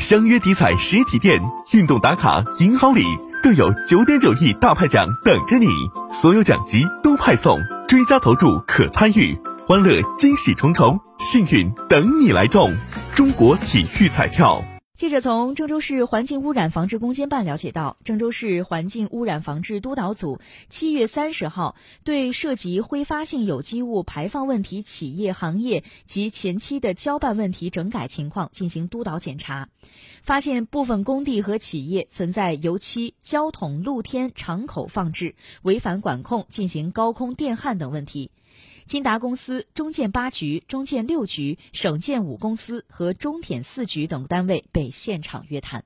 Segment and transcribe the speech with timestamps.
[0.00, 1.38] 相约体彩实体店，
[1.72, 3.04] 运动打卡银好礼，
[3.42, 5.66] 更有九点九亿大派奖等着你，
[6.10, 12.74] 所有奖级都派送，追加投注可参与，欢乐惊喜重重，幸运等你来中！
[13.14, 14.64] 中国体育彩票。
[15.00, 21.74] 记者从郑州市环境污染防治攻坚办了解到，郑州市环境污染防治督导组七月三十号
[22.04, 29.70] 对涉及挥发性有机物排放问题企业行业及前期的交办问题整改情况进行督导检查，
[30.22, 38.30] 发现部分工地和企业存在油漆、胶桶露天敞口放置、违反管控进行高空电焊等问题。
[38.90, 45.84] 金达公司、中建八局、中建六局、省建五公司和中铁四局等单位被现场约谈。